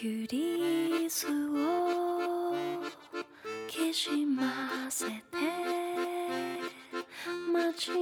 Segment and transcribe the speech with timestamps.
[0.00, 2.54] ユリスを
[3.66, 5.12] きしませて
[7.52, 7.98] 街並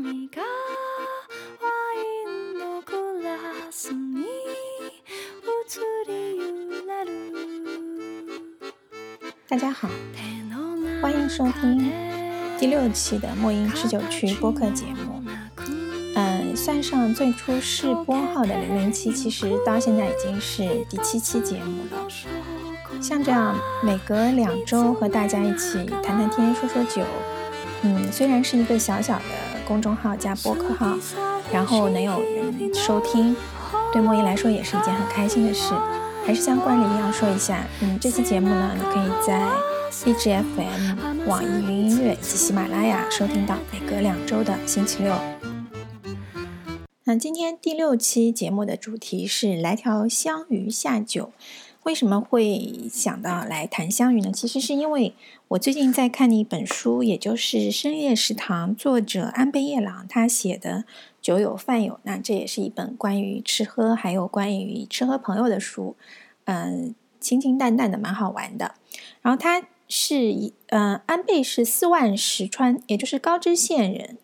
[0.00, 0.42] みが
[1.60, 3.28] ワインのグラ
[3.70, 4.26] スに移
[6.08, 6.42] り揺
[6.86, 7.10] れる
[9.48, 10.18] 大家好，手
[10.52, 11.62] の中欢迎收听
[12.60, 15.22] 第六期的墨音持久区播客节目。
[16.59, 22.05] 嗯，算上最初试播号的零零七，其实到现在已经是第七期节目了。
[23.01, 27.03] 像这样每隔两周和大家一起谈谈天、说说酒，
[27.83, 29.23] 嗯，虽然是一个小小的
[29.65, 30.97] 公众号加播客号，
[31.51, 33.33] 然后能有人收听，
[33.93, 35.73] 对莫伊来说也是一件很开心的事。
[36.25, 39.47] 还是像惯例一样说一下，嗯，这期节目呢，你可以在
[40.05, 45.38] 荔枝 FM、网易云音乐以及喜马拉雅收听到每隔两周的星期六。
[47.09, 51.31] 那今天第六期节目的主题是来条香鱼下酒。
[51.81, 54.31] 为什么会想到来谈香鱼呢？
[54.31, 55.15] 其实是因为
[55.47, 60.71] 我最近在看一本书，也就是《深夜食堂》作者安倍夜郎他写的
[61.19, 61.93] 《酒友饭友》。
[62.03, 65.95] 那这也是一本关于吃喝，还有关于吃喝朋友的书。
[66.45, 68.75] 嗯，清清淡淡的，蛮好玩的。
[69.23, 74.19] 然后他是一，嗯，安倍是四万石川，也就是高知县人。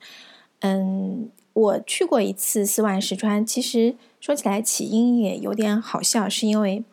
[0.59, 6.83] 嗯，我去过一次四万石川，其实说起来起因也有点好笑，是因为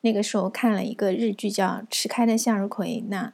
[0.00, 3.32] 那个时候看了一个日剧叫《迟开的向日葵》，那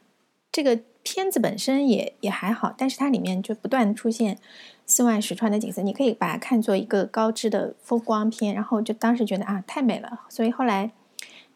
[0.53, 4.39] 这个片子本身也也还好，但是它里面就不断出现
[4.85, 10.91] 四万石川的景色，你可以把它看作一个高知的风光片，然后就当时觉得啊太美了，所以后来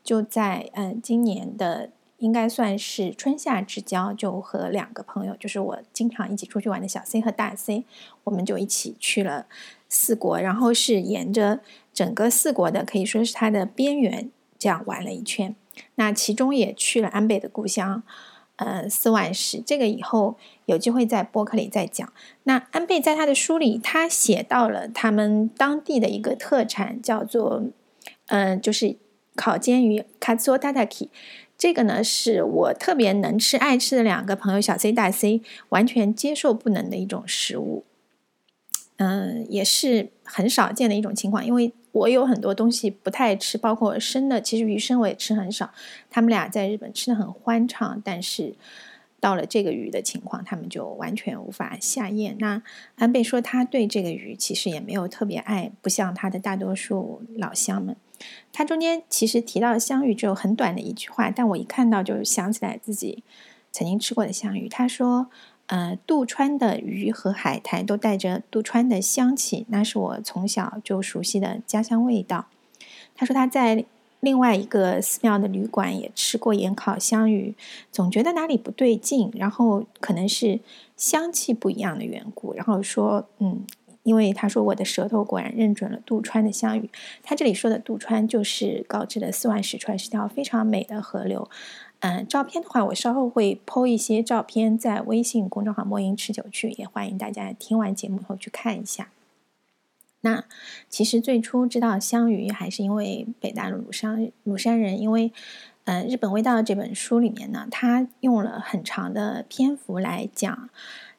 [0.02, 1.90] 就在嗯今年的。
[2.18, 7.84] 应该算是春夏之交，就和两个朋友，就是我经常一起出去玩的小 C 和大 C，
[8.24, 9.46] 我们就一起去了
[9.88, 11.60] 四国，然后是沿着
[11.94, 15.54] 整个四国的，可以说是它的边缘，这样玩了一圈。
[15.94, 18.02] 那其中也去了安倍的故乡，
[18.56, 19.62] 呃，四万石。
[19.64, 22.12] 这个以后有机会在播客里再讲。
[22.42, 27.62] 那安倍在他的书里，他写到了他们当地的一个特产，叫做，
[28.26, 28.96] 嗯，就是
[29.36, 31.10] 烤煎鱼 （katsu tataki）。
[31.58, 37.84] 这个呢，是我特别能吃、爱吃的两个朋友小 C 大 C 完全接受不能的一种食物。
[38.98, 45.70] 嗯，也是很少见的一种情况，因为我有很多东西不太吃，包括生的，其实鱼生我也吃很少。
[46.08, 48.54] 他们俩在日本吃的很欢畅，但是
[49.20, 52.36] 到了这个鱼的情况，他们就完全无法下咽。
[52.38, 52.62] 那
[52.96, 57.96] 安倍说他对这个鱼其实也没有特别爱，不像他的大多数老乡们。
[58.52, 63.22] 他中间其实提到香芋只有很短的一句话，但我一看到就想起来自己
[63.70, 64.68] 曾经吃过的香芋。
[64.68, 65.28] 他说
[65.66, 72.46] ：“呃，渡川的鱼和海苔都带着渡川的香气，那是我从小就熟悉的家乡味道。”
[73.14, 73.84] 他说他在
[74.20, 77.54] 另外一个寺庙的旅馆也吃过盐烤香鱼，
[77.92, 80.58] 总觉得哪里不对劲，然后可能是
[80.96, 83.64] 香气不一样的缘故，然后说：“嗯。”
[84.08, 86.88] 因为他说我的舌头果然认准了渡川的香芋，
[87.22, 91.50] 他这里说的渡川就是高知的四万石川，是条非常美的河流。
[92.00, 99.10] 嗯，照片的话，我稍后会 PO 一些照片在微信公众号“莫音持久去”，也欢迎大家听完节目后去看一下。
[100.22, 100.44] 那
[100.88, 105.30] 其实最初知道香鱼还是因为北大陆鲁山鲁山人，因为
[105.84, 110.70] 嗯，《日本味道》这本书里面呢，他用了很长的篇幅来讲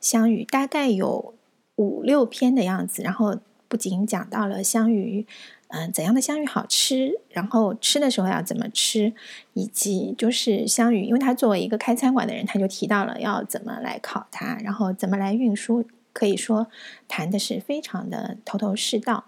[0.02, 1.36] 香鱼，大概有。
[1.80, 5.26] 五六篇的样子，然后不仅讲到了香鱼，
[5.70, 9.14] 嗯，怎样的香鱼好吃，然后吃的时候要怎么吃，
[9.54, 16.68] 以及就是香鱼，因为他作为一个开餐馆的人，他就提到了要怎么来烤它，然后怎么来运输，可以说
[17.08, 19.24] 谈的是非常的头头是道。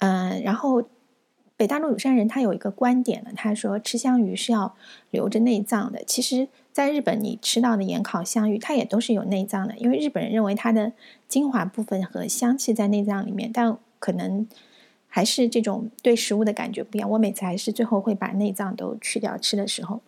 [0.00, 0.84] 嗯，然后
[1.56, 4.76] 北大陆鲁山人他有一个观点呢，他说吃香鱼是要
[5.10, 6.48] 留着内脏的，其实。
[6.74, 10.90] 在日本，你吃到的盐烤香芋，它也都是有内脏的，因为日本人认为它的
[11.28, 14.44] 精华部分和香气在内脏里面，但可能
[15.06, 17.08] 还是这种对食物的感觉不一样。
[17.10, 20.00] 我每次还是最后会把内脏都去掉吃的时候。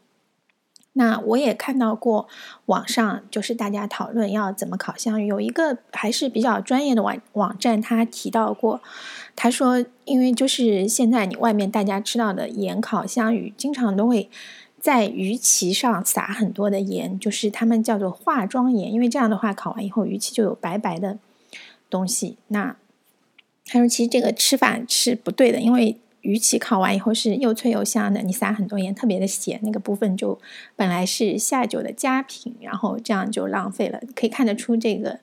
[0.94, 2.26] 那我也看到过
[2.64, 8.80] 网上就是大家讨论要怎么烤香芋，有一个还是比较专业的网网站，他提到过，
[9.36, 14.28] 他说，因为就是现在你外面大家吃到的盐烤香芋，经常都会。
[14.86, 21.18] 在鱼鳍上撒很多的盐，就是他们叫做化妆盐，因为这样的话烤完以后鱼鳍就有白白的
[21.90, 22.36] 东西。
[22.46, 22.76] 那
[23.66, 30.38] 他说其实这个吃法是不对的，因为鱼鳍烤完以后是又脆又香的，你撒很多盐特别的咸，那个部分就
[30.76, 34.00] 本来是下酒的佳品，然后这样就浪费了。
[34.14, 35.18] 可以看得出这个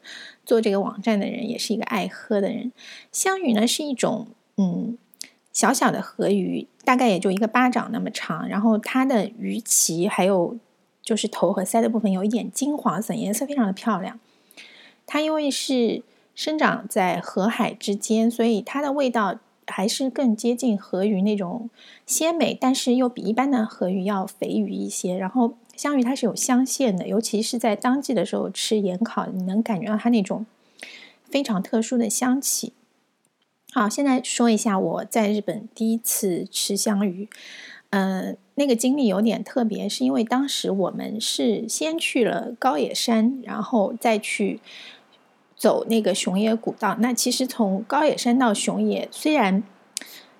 [0.46, 2.74] 做这个网站的人也是一个爱喝的人。
[3.14, 4.28] 香鱼呢是一种
[4.58, 4.98] 嗯。
[5.54, 10.58] 小小的河鱼，大概也就一个巴掌那么长，然后它的鱼鳍还有
[11.04, 14.20] 就是头和腮的部分有一点金黄色，颜色非常的漂亮。
[15.06, 16.02] 它因为是
[16.34, 21.70] 生长在河海之间，所以它的味道还是更接近河鱼那种
[22.08, 25.16] 鲜美，但是又比一般的河鱼要肥鱼一些。
[25.16, 30.46] 然后香鱼它是有香线的，尤其是在当季的时候吃盐烤，你能感觉到它那种
[31.26, 32.74] 非常特殊的香气。
[33.76, 37.28] 好，现在说一下我在日本第一次吃香鱼，
[37.90, 44.60] 嗯，那个经历有点特别，是因为当时我们是先去了高野山，然后再去
[45.56, 46.98] 走那个熊野古道。
[47.00, 49.64] 那其实从高野山到熊野，虽然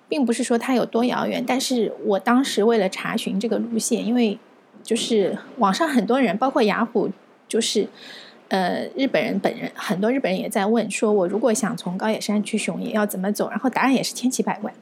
[0.08, 4.38] 并不是说它有多遥远，但是我当时为了查询这个路线，因为
[4.84, 7.10] 就是网上很多人，包括雅虎，
[7.48, 7.88] 就是。
[8.54, 13.50] 呃，日本人本人很多日本人也在问，说我如果想从高野山去熊野要怎么走？
[13.50, 14.72] 然后答案也是千奇百怪。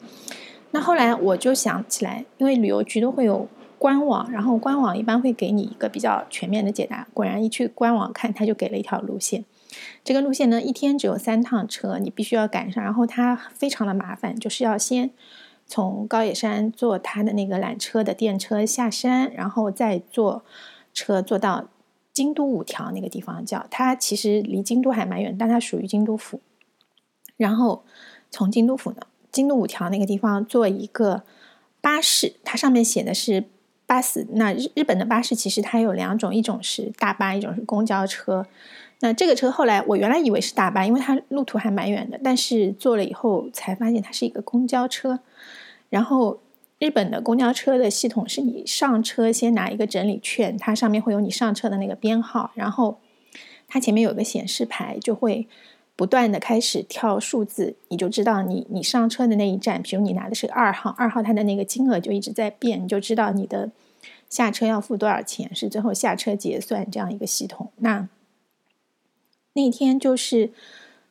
[0.72, 3.48] 那后来我就想起来，因为旅游局都会有
[3.78, 7.08] 官网，然后官网一般会给你一个比较全面的解答。
[7.14, 9.46] 果然一去官网看，他就给了一条路线。
[10.04, 12.84] 这个路线呢，一天只有三趟车，你必须要赶上。
[12.84, 15.08] 然后它非常的麻烦，就是要先
[15.66, 20.44] 从高野山坐他的那个缆车的电车下山，然后再坐
[20.92, 21.68] 车坐到。
[22.12, 26.41] 京都五条那个地方叫它，其实离京都还蛮远，但它属于京都府。
[27.37, 27.85] 然后
[28.31, 28.99] 从京都府呢，
[29.31, 31.23] 京都五条那个地方坐一个
[31.81, 33.44] 巴士，它上面写的是
[33.87, 34.26] 巴士。
[34.32, 38.47] 那日日本的巴士其实它有两种，一种是大巴，一种是公交车。
[39.00, 45.20] 那这个车后来我原来以为是大巴，因为它路途还蛮远的，但是坐了以后才发现它是一个公交车。
[45.88, 46.38] 然后。
[46.82, 52.99] 日本的公交车的系统是你上车先拿一个整理券，它上面会有你上车的那个编号，然后
[53.69, 55.46] 它前面有个显示牌，就会
[55.94, 63.70] 不断的开始跳数字，你就知道你你上车的那一站，比如你拿的是二号，二号它的那个金额就一直在变，你就知道你的
[64.28, 67.70] 下车要付多少钱，是最后下车结算这样一个系统。
[67.76, 68.08] 那
[69.52, 70.50] 那天就是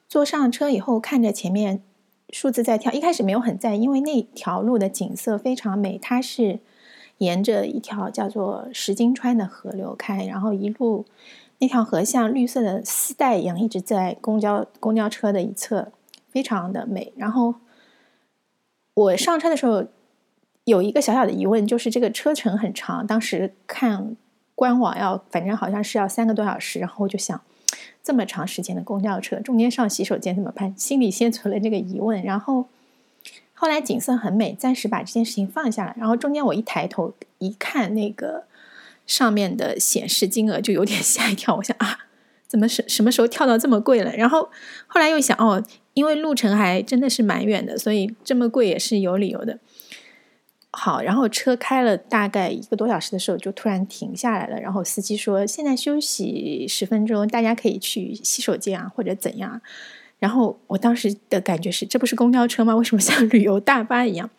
[0.09, 1.81] 坐上车以后，看着前面。
[2.31, 6.59] 数字在跳，一开始没有很在意，因为那条路的景色非常美，它是
[7.17, 11.05] 沿着一条叫做石金川的河流开，然后一路
[11.59, 15.91] 那条河像绿色的丝带一样一直在公交公交车的一侧，
[16.29, 17.13] 非常的美。
[17.15, 17.55] 然后
[18.93, 19.85] 我上车的时候
[20.63, 24.15] 有一个小小的疑问，就是这个车程很长，当时看
[24.55, 27.41] 官网要反正好像是要三个多小时，然后我就想。
[28.03, 30.73] 这么长时间的公交车，中间上洗手间怎么办？
[30.77, 32.67] 心里先存了这个疑问，然后
[33.53, 35.95] 后来景色很美，暂时把这件事情放下来。
[35.97, 38.45] 然后中间我一抬头一看，那个
[39.05, 41.55] 上面的显示金额就有点 吓一跳。
[41.57, 41.99] 我想啊，
[42.47, 44.11] 怎么什什么时候跳到这么贵了？
[44.15, 44.49] 然后
[44.87, 45.63] 后来又想，哦，
[45.93, 49.59] 因为路程还真的是蛮远的，所以这么贵也是有理由的。
[50.73, 54.57] 好，然后车开了大概一个多小时的时候，就突然停下来了。
[54.57, 59.61] 然后司机说：“现在休息十分钟，大家可以去洗手间啊，或者怎样。”
[60.17, 62.73] 然后我当时的感觉是：这不是公交车吗？
[62.75, 64.29] 为什么像旅游大巴一样？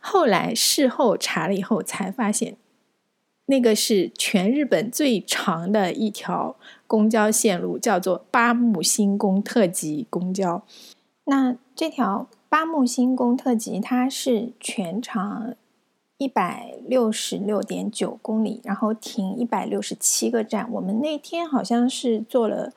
[0.00, 2.56] 后来事后查了以后，才发现
[3.46, 6.56] 那个是全日本最长的一条
[6.88, 10.64] 公交线路，叫做八木星宫特急公交。
[11.26, 12.28] 那这条。
[12.56, 15.54] 八木星宫特急，它是全长
[16.16, 20.66] 一百六十六点九公里，然后停一百六十七个站。
[20.72, 22.72] 我们那天好像是坐了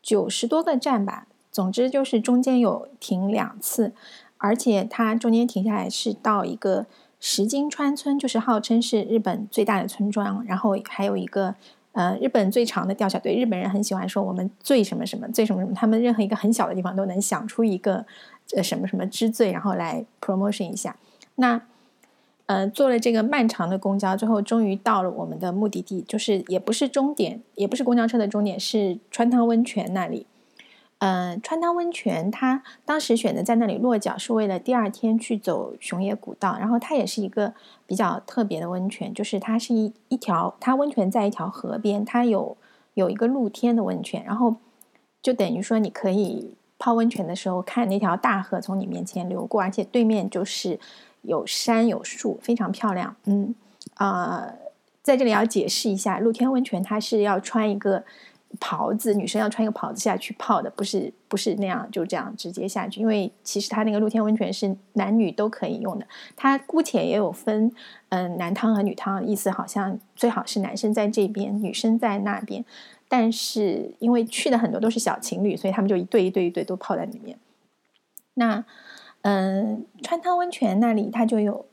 [0.00, 1.26] 九十多个站吧。
[1.50, 3.92] 总之就是中间有停两次，
[4.38, 6.86] 而且它中间停下来是到一个
[7.20, 10.42] 石金川村，就是号称是日本最大的村庄。
[10.46, 11.54] 然后还有一个
[11.92, 13.18] 呃日本最长的吊桥。
[13.18, 18.04] 对日本人很喜欢说我们最什么什么最什么什么，他们任何一个很小的地方都能想出一个。
[18.54, 20.94] 呃，什么什么之最，然后来 promotion 一下。
[21.36, 21.62] 那，
[22.44, 30.26] 呃，坐了这个漫长的公交最后，终于到了我们的目的地，就是也不是终点，也不是公交车的终点，是川汤温泉那里。
[31.04, 36.56] 嗯，川汤温泉，它当时选择在那里落脚，是为了第二天去走熊野古道。
[36.60, 37.52] 然后它也是一个
[37.88, 42.56] 比较特别的温泉，就是它是一一条，它温泉在一条河边，它有
[42.94, 44.54] 有一个露天的温泉，然后
[45.20, 46.54] 就等于说你可以。
[46.84, 50.80] 泡温泉的时候，看那条大河从你面前流过，而且对面就是
[51.20, 53.14] 有山有树，非常漂亮。
[53.26, 53.54] 嗯
[53.94, 54.52] 啊，
[55.00, 58.02] 在这里要解释一下，露天温泉它是要穿一个
[58.60, 63.00] 袍子，女生要穿一个袍子下去泡的，不是不是那样就这样直接下去。
[63.00, 66.06] 因为其实它那个露天温泉是男女都可以用的，
[66.36, 67.72] 它姑且也有分
[68.10, 72.64] 嗯男汤和女汤，意思好像最好是男生在这边，女生在那边。
[73.08, 77.38] 但是因为去的很多都是小情侣，所以他们就一对一对一对都泡在里面。
[78.34, 78.64] 那
[79.20, 81.66] 嗯，川汤温泉那里它就有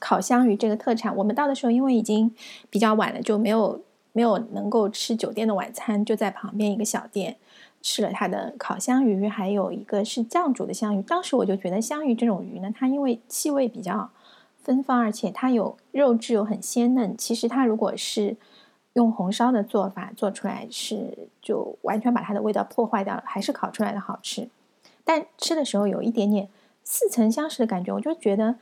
[0.00, 1.14] 烤香鱼这个特产。
[1.14, 2.34] 我们到的时候，因为已经
[2.70, 3.80] 比较晚了，就没有
[4.18, 7.36] 没有能够吃酒店的晚餐，就在旁边一个小店
[7.80, 11.02] 吃了它的烤香鱼，还有一个是酱煮的香鱼。
[11.02, 14.10] 当时我就觉得香鱼这种鱼呢，它因为气味比较
[14.60, 17.16] 芬芳，而且它有肉质又很鲜嫩。
[17.16, 18.36] 其实它如果是
[18.94, 24.48] 用红烧的做法做出来，是就完全把它的味道破坏掉了，还是烤出来的好吃。
[25.04, 26.48] 但吃的时候有一点点。
[26.90, 28.54] 似曾相识的感觉，我就觉得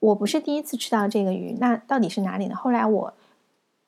[0.00, 2.56] 我不是第一次吃到这个鱼，那到底是哪里呢？
[2.56, 3.12] 后来我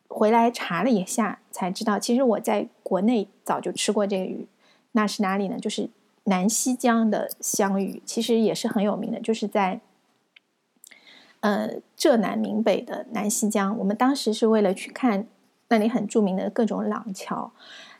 [0.08, 4.48] 回来查了一下，才知道其实我在国内早就吃过这个鱼。
[4.92, 5.58] 那是哪里呢？
[5.58, 5.88] 就是
[6.24, 9.80] 南溪江的香鱼，其实也是很有名的，就是在
[11.40, 13.78] 呃浙南闽北的南溪江。
[13.78, 15.26] 我们当时是为了去看
[15.68, 17.52] 那里很著名的各种廊桥，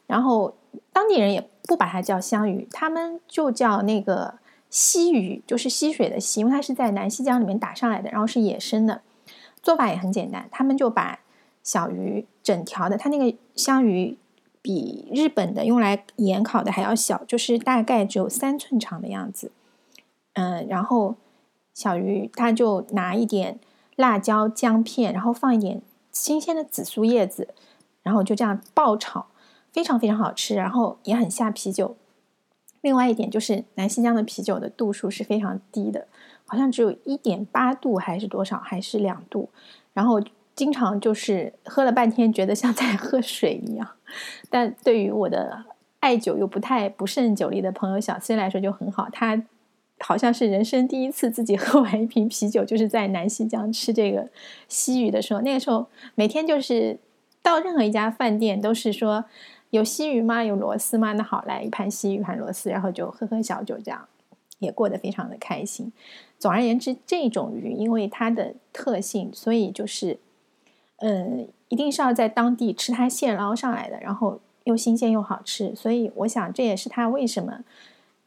[0.06, 0.56] 然后
[0.92, 4.38] 当地人也不把它叫香鱼，他们就叫那个。
[4.70, 9.00] 溪鱼就是溪水的溪，因为它是在南溪江里面打上来的，然后是野生的，
[9.62, 10.46] 做法也很简单。
[10.50, 11.20] 他们就把
[11.62, 14.16] 小鱼整条的，它那个香鱼
[14.62, 19.52] 比日本的用来盐烤的还要小，就是大概只有三寸长的样子。
[20.34, 21.16] 嗯，然后
[21.74, 23.58] 小鱼他就拿一点
[23.96, 27.48] 辣椒姜片，然后放一点新鲜的紫苏叶子，
[28.02, 29.26] 然后就这样爆炒，
[29.72, 31.96] 非常非常好吃，然后也很下啤酒。
[32.80, 36.06] 另外一点就是南溪江的啤酒的度数是非常低的，
[36.46, 39.48] 好像只有一点八度还是多少，还是两度。
[39.92, 40.22] 然后
[40.58, 43.88] 经常就是喝了半天，觉得像在喝水一样。
[44.50, 45.64] 但对于我的
[46.00, 49.40] 爱酒又不太不胜酒力的朋友小 C 来说就很好，他
[50.00, 54.28] 好像是人生第一次自己喝完一瓶啤酒，就是在南溪江吃这个
[54.66, 55.40] 溪鱼的时候。
[55.42, 55.86] 那个时候
[56.16, 56.98] 每天就是
[57.40, 59.24] 到任何一家饭店都是说。
[59.70, 60.42] 有西鱼吗？
[60.42, 61.12] 有螺丝吗？
[61.12, 64.08] 那好，来一盘西鱼，盘螺丝，然后就喝喝小酒，这样
[64.60, 65.92] 也过得非常的开心。
[66.38, 70.18] 总而言之，这种鱼因为它的特性，所以就是，
[70.98, 75.74] 嗯，一定是要在当地吃它现捞上来的，然后又新鲜又好吃。
[75.74, 77.64] 所以我想，这也是它为什么，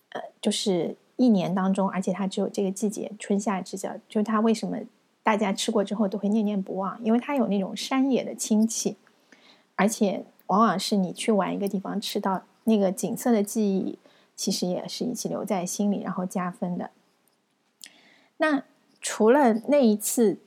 [0.09, 4.77] 呃，就是一年当中，而且它只有这个季节，春夏之交，就是它为什么
[5.23, 8.97] 大家吃过之后都会念念不忘，因为它有那种山野的清气，
[9.75, 10.25] 而且。
[10.47, 13.97] 往往是你去玩一个地方吃到那个景色的记忆，
[14.35, 16.89] 其实也是一起留在心里，然后加分的。
[18.35, 18.63] 那
[18.99, 20.39] 除了那一次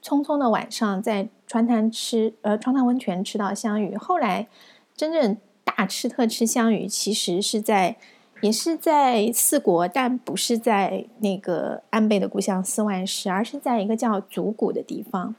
[0.00, 4.46] 匆匆的晚上在川滩吃呃川滩温泉吃到香芋，后来
[4.94, 7.96] 真正大吃特吃香芋，其实是在
[8.42, 15.34] 也是在四国，但不是在那个安倍的故乡四万市，而是在一个叫足谷的地方。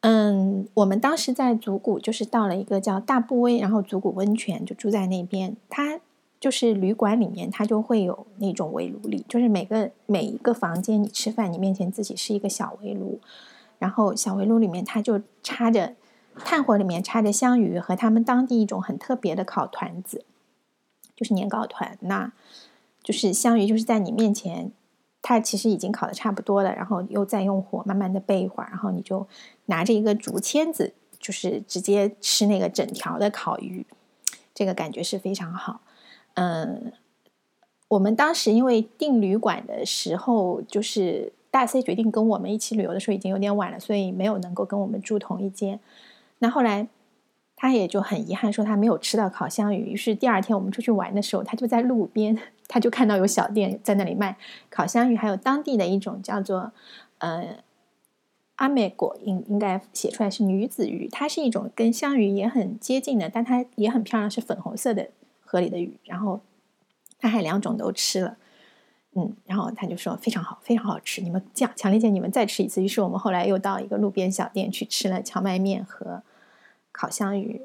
[0.00, 5.56] 嗯，我们当时在足谷，就是到了一个叫大部威，然后足谷温泉就住在那边。
[5.68, 5.98] 它
[6.38, 13.18] 就是旅馆里面，它就会有那种围炉里，就是每个每一个房间，你吃饭，你面前自己是一个小围炉，
[13.84, 15.94] 然后小围炉里面它就插着
[16.36, 20.24] 炭火，里面插着香鱼和他们当地一种很特别的烤团子，
[21.14, 21.98] 就是年糕团。
[22.00, 22.32] 那
[23.02, 24.72] 就是香鱼就是在你面前。
[25.26, 29.26] 它其实已经烤的差不多了，然后又再用火慢慢的备一会儿，然后你就
[29.66, 33.86] 拿着一个竹签子，就是直接吃那个整条的烤鱼，
[34.54, 35.80] 这个感觉是非常好。
[36.34, 36.92] 嗯，
[37.88, 45.78] 我们当时因为订旅馆的时候，就是大 C 决定跟我们一起旅游的时候已经有点晚了，所以没有能够跟我们住同一间。
[46.40, 46.88] 那后来。
[47.56, 54.36] 他也就很遗憾说他没有吃到烤香鱼，于是第二天我们出去玩的时候，他就在路边，他就看到有小店在那里卖
[54.68, 56.72] 烤香鱼，还有当地的一种叫做
[57.18, 57.58] 呃
[58.56, 65.08] 阿美果，应应该写出来是女子鱼，它是一种跟香鱼也很接近的，但它也很漂亮，是粉红色的
[65.40, 65.96] 河里的鱼。
[66.04, 66.40] 然后
[67.20, 68.36] 他还两种都吃了，
[69.14, 72.82] 嗯，然后他就说非常好，非常好吃，你们这样强烈建议你们再吃一次。
[72.82, 76.22] 于是我们后来又到一个路边小店去吃了荞麦面和。
[76.96, 77.60] 烤香鱼，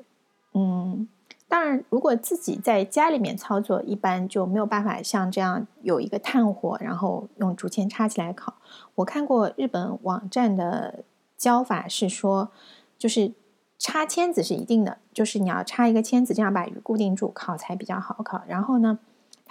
[0.55, 1.07] 嗯，
[1.47, 8.55] 当然，如果自己在家里面操作，一般就没有办法像这样有一个炭火，然后用竹签插起来烤。
[8.95, 11.03] 我看过日本网站的
[11.37, 12.49] 教法是说，
[12.97, 13.31] 就是
[13.77, 18.41] 插签子是一定的，就是你要插一个签子，这样把鱼固定住，烤才比较好烤。
[18.47, 18.97] 然后呢，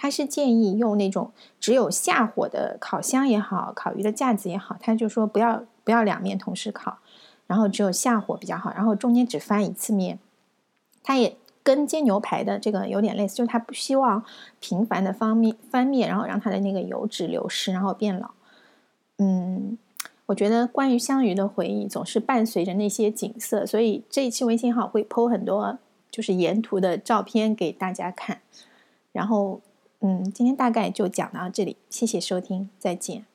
[0.01, 6.99] 他是建议用那种只有下火的烤箱也好，烤鱼的架子也好，他就说不要不要两面同时烤。
[7.47, 10.19] 然后只有下火比较好，然后中间只翻一次面，
[11.03, 14.23] 他也跟煎牛排的这个有点类似，就是他不希望
[14.59, 18.29] 频繁的翻面翻面，然后让它的那个油脂流失，然后变老。
[19.17, 19.79] 嗯，
[20.27, 25.79] 我觉得关于香鱼的回忆总是伴随着那些景色，所以这一期微信号会 PO 很多
[26.11, 28.41] 就是沿途的照片给大家看。
[29.11, 29.59] 然后
[30.01, 33.28] 嗯，今天大概就讲到这里，谢谢收听，再见。